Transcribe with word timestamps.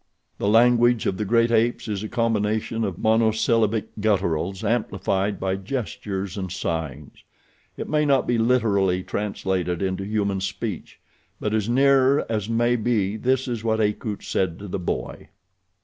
The 0.39 0.47
language 0.47 1.05
of 1.05 1.17
the 1.17 1.25
great 1.25 1.51
apes 1.51 1.87
is 1.87 2.01
a 2.01 2.09
combination 2.09 2.83
of 2.83 2.97
monosyllabic 2.97 3.89
gutturals, 3.99 4.63
amplified 4.63 5.39
by 5.39 5.57
gestures 5.57 6.39
and 6.39 6.51
signs. 6.51 7.17
It 7.77 7.87
may 7.87 8.03
not 8.03 8.25
be 8.25 8.39
literally 8.39 9.03
translated 9.03 9.79
into 9.83 10.03
human 10.03 10.41
speech; 10.41 10.99
but 11.39 11.53
as 11.53 11.69
near 11.69 12.25
as 12.29 12.49
may 12.49 12.77
be 12.77 13.15
this 13.15 13.47
is 13.47 13.63
what 13.63 13.79
Akut 13.79 14.23
said 14.23 14.57
to 14.57 14.67
the 14.67 14.79
boy. 14.79 15.29